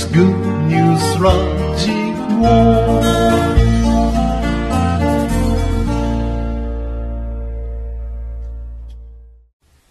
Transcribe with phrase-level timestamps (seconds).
[0.00, 0.32] News Good
[0.68, 1.30] News ラ
[1.76, 2.42] ジオ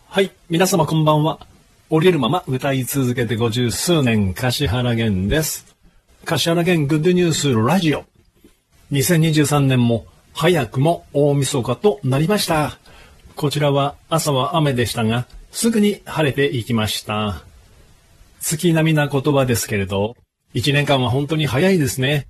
[0.07, 0.31] はい。
[0.49, 1.39] 皆様こんばんは。
[1.91, 5.75] 降りるまま歌い続けて五十数年、柏原源です。
[6.25, 8.05] 柏原源グッドニュースラジオ。
[8.91, 12.79] 2023年も早くも大晦日となりました。
[13.35, 17.43] こちらは朝は雨でしたが、すぐに晴れていきました。
[18.39, 20.15] 月並みな言葉ですけれど、
[20.53, 22.27] 一年間は本当に早いですね。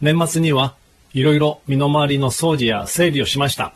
[0.00, 0.76] 年末には
[1.12, 3.74] いろいろ身の回りの掃除や整理をしました。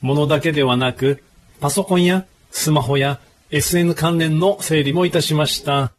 [0.00, 1.22] ものだけではなく、
[1.60, 5.92] パソコンやスマホや SN 関連の整理もいたしました。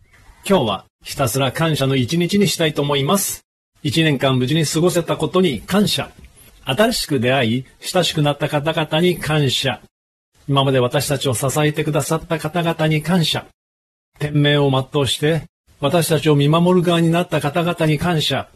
[0.48, 3.46] 今日はひたすら感謝の一日にしたいと思います。
[3.82, 6.12] 一年間無事に過ごせたことに感謝。
[6.66, 9.82] 新しく出会い、親しくなった方々に感謝。
[10.48, 13.46] 今まで私たちを支えてくださった方々に感謝。
[14.20, 15.44] 天命を全うして、
[15.80, 18.48] 私たちを見守る側になった方々に感謝。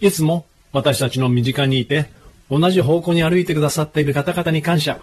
[0.00, 2.10] いつも私たちの身近にいて、
[2.50, 5.00] 同じ方向に歩いてくださっている方々に感謝。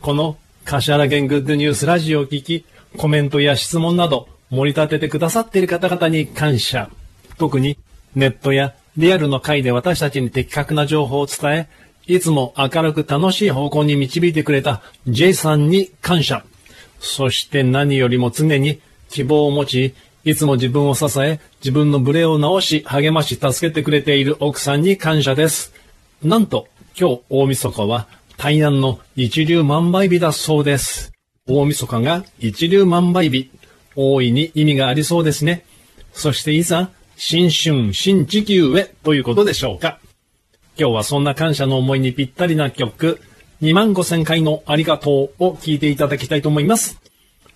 [0.00, 2.64] この柏原源グッドニュースラジオを聞き、
[2.96, 6.90] コメントや質問など盛り立ててくださっている方々に感謝。
[7.38, 7.78] 特に
[8.14, 11.68] ネットやリアルの回で私たちに的確な情報を伝え、
[12.06, 16.44] いつも明るく楽しい方向に導いてくれた J さんに感謝。
[17.00, 25.74] そして何よりも常に希望を持ち、いつも自分を支え、自分のブレを直し、励まし、助けてくれている奥さんに感謝です。
[26.22, 31.12] なんと、今日大晦日は大安の一粒万倍日だそうです。
[31.46, 33.50] 大晦日が一粒万倍日。
[33.96, 35.64] 大いに意味がありそうですね。
[36.12, 39.98] そしていざ、新春、新地球へということでしょうか。
[40.76, 43.20] 今日はそんな感謝の思いにぴったりな曲、
[43.62, 47.00] 2万5千回のありがとうを聴いていただきたいと思います。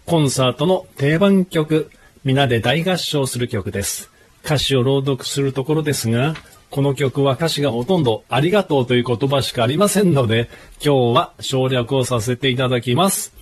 [0.08, 1.90] コンサートの定番曲、
[2.24, 4.10] 皆で大合唱する曲です。
[4.42, 6.34] 歌詞を朗読するところですが、
[6.70, 10.48] この曲は歌詞がほとんどありがとうという言葉しかありませんので、
[10.82, 13.34] 今日は省略をさせていただきます。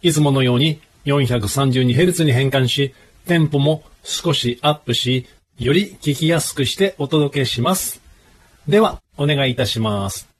[0.00, 2.94] いつものように 432Hz に変換し、
[3.26, 5.26] テンポも少しアップし、
[5.58, 8.00] より聞きやすくしてお届けします。
[8.68, 10.35] では、お願いいたします。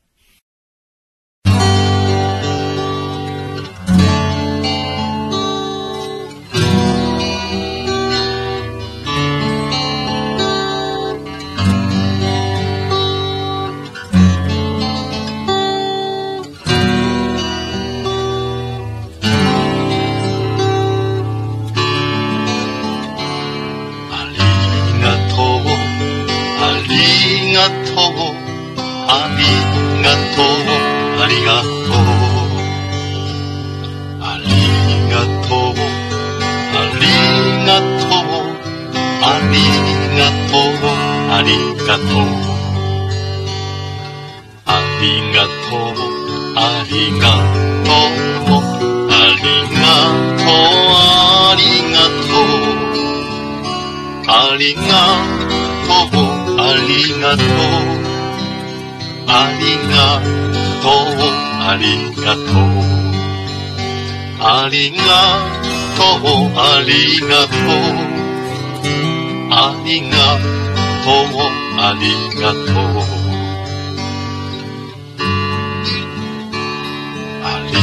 [30.06, 30.54] がとう、
[31.20, 32.06] ありがとう。
[34.22, 34.54] あり
[35.10, 35.18] が
[35.48, 35.82] とう、
[36.74, 37.10] あり
[37.66, 38.46] がとう、
[39.22, 39.66] あり
[40.16, 40.94] がとう、
[41.32, 41.50] あり
[41.84, 42.30] がとう。
[44.66, 46.06] ありがとう、
[46.54, 47.26] ありが
[47.84, 48.62] とう、
[49.10, 49.90] ありが
[50.38, 51.62] とう、あり
[51.92, 52.78] がとう。
[54.28, 54.80] ありが
[55.86, 56.22] とう、
[56.58, 56.90] あり
[57.20, 57.42] がと
[58.02, 58.05] う。
[59.38, 60.16] ありが
[60.80, 61.20] とう、
[61.68, 61.84] あり
[62.24, 62.96] がとう。
[64.40, 65.02] ありが
[65.96, 68.16] とう、ありがとう。
[69.52, 70.16] ありが
[71.04, 71.44] とう、
[71.78, 72.04] あり
[72.40, 73.04] がとう。
[77.44, 77.76] あり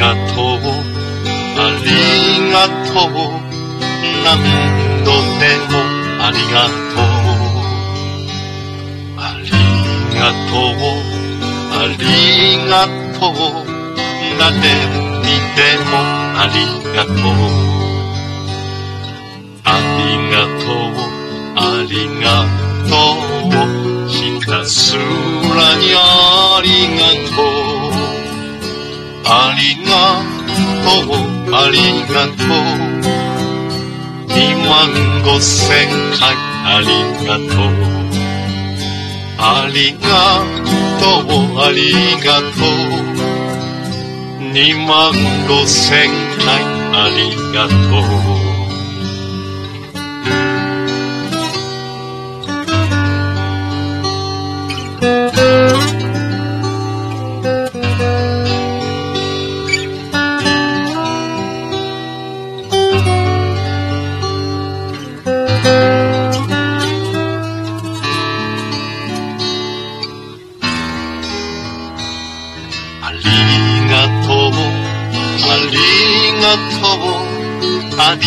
[0.00, 0.02] が
[0.34, 0.72] とう、
[1.58, 1.92] あり
[2.50, 2.54] が
[2.86, 3.20] とう。
[4.24, 4.30] 何
[5.04, 5.08] 度
[5.40, 5.76] でも
[6.24, 6.85] ありがとう。
[10.26, 10.74] がとう、
[11.70, 12.02] あり
[12.68, 12.72] が
[13.16, 13.62] とう。
[14.38, 16.56] 誰にでもあり
[16.94, 17.38] がとう。
[19.64, 19.66] あ
[19.98, 20.98] りがとう、
[21.54, 22.26] ありが
[22.88, 22.94] と
[23.54, 24.08] う。
[24.08, 25.00] ひたすら
[25.78, 26.66] にあり
[26.98, 27.02] が
[27.36, 27.94] とう。
[29.24, 29.90] ありが
[30.82, 31.74] とう、あり
[32.12, 32.86] がとう。
[34.28, 34.34] 二
[34.66, 34.74] 万
[35.24, 36.34] 五千回
[36.64, 36.86] あり
[37.26, 38.05] がとう。
[39.48, 40.42] ありが
[41.00, 41.92] とう、あり
[42.24, 43.06] がとう。
[44.52, 45.12] 2万
[45.48, 46.10] 五千
[46.44, 47.74] 回ありがと
[48.42, 48.45] う。
[78.08, 78.22] あり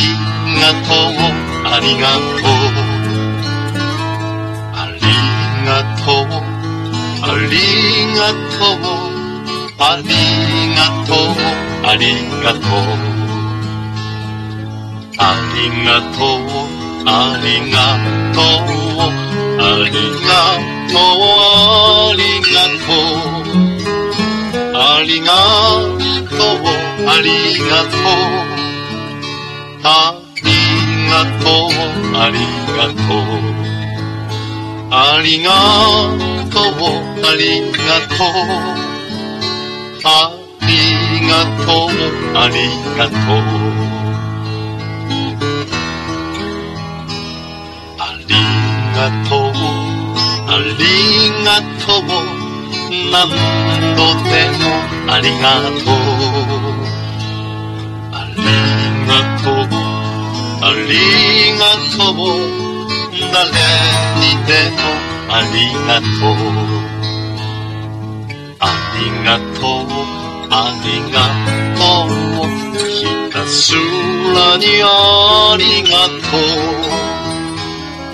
[0.59, 1.23] がとう
[1.63, 2.75] ありがとう
[4.75, 5.07] あり
[5.65, 6.35] がとう
[7.23, 7.55] あり
[8.13, 8.27] が
[8.59, 8.91] とう
[9.79, 10.11] あり
[10.75, 11.39] がとう
[11.87, 12.11] あり
[12.43, 12.99] がとう
[15.17, 18.67] ありがとうありがとう
[19.59, 20.43] ありが
[20.89, 23.23] とうありがとう
[24.75, 25.31] ありが
[26.27, 26.67] とう
[27.07, 27.27] あり
[27.57, 27.95] がと
[28.45, 28.48] う
[29.81, 30.51] あり
[31.09, 31.71] がとう、
[32.17, 32.35] あり
[32.75, 33.59] がとう。
[34.91, 35.49] ありが
[36.51, 36.73] とう、
[37.23, 37.77] ありが
[38.09, 38.89] とう。
[40.03, 40.73] あり
[41.27, 41.89] がとう、
[42.35, 42.55] あり
[42.97, 43.47] がとう。
[47.99, 48.35] あり
[48.95, 48.99] が
[49.29, 49.53] とう、
[50.47, 50.83] あり
[51.45, 51.47] が
[51.85, 52.39] とう。
[53.11, 53.29] 何
[53.95, 54.63] 度でも
[55.11, 55.45] ありが
[55.83, 55.91] と
[56.95, 56.98] う。
[59.07, 59.11] が
[59.43, 59.63] とう。
[60.61, 60.93] あり
[61.57, 61.61] が
[61.97, 62.23] とう。
[63.31, 63.49] 誰
[64.19, 64.81] にでも
[65.29, 65.55] あり
[65.87, 66.43] がとう。
[68.59, 68.63] あ
[68.97, 69.27] りが
[69.59, 69.91] とう。
[70.51, 70.53] あ
[70.83, 71.17] りが
[71.75, 72.49] とう。
[72.89, 74.87] ひたすらにあ
[75.57, 76.79] りがとう。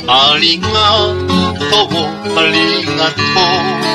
[0.07, 1.97] ありがとう。
[2.37, 2.55] あり
[2.97, 3.85] がとう。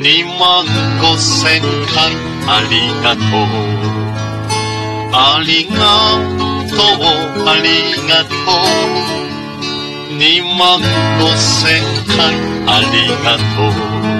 [0.00, 0.64] 二万
[1.02, 2.12] 五千回
[2.46, 3.20] ありがと
[4.04, 4.07] う。
[5.20, 7.48] ありがとう。
[7.48, 7.66] あり
[8.08, 8.36] がとう。
[10.16, 10.78] 2万
[11.18, 12.18] 五千回
[12.66, 12.94] あり
[13.24, 14.17] がとう。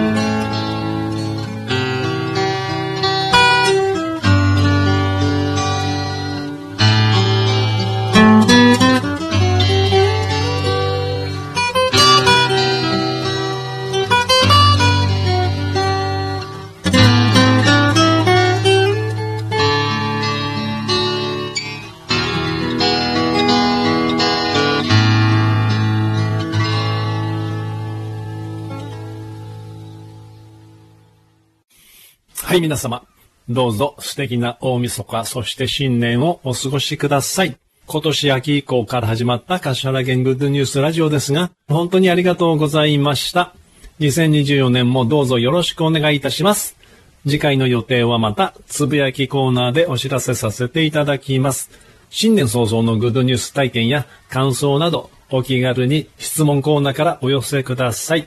[32.49, 33.03] はい、皆様。
[33.50, 37.59] どうぞ素敵な大晦日、そして新年をお過ごしください。
[37.85, 43.55] 今年秋以降から始まった柏原源グッドニュースラジオですが、本当にありがとうございました。
[44.00, 46.79] 2024年もどうぞよろしくお願いいたします。
[47.27, 51.69] 次回の予定はまた、つぶやきコーナーでお知らせさせていただきます。
[52.09, 58.27] 新年早々のグッドニュース体験や感想など、お気軽に質問コーナーからお寄せください。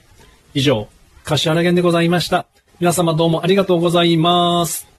[0.54, 0.90] 以上、
[1.24, 2.46] 柏原源でございました。
[2.82, 4.91] 皆様どうもありがとうございます。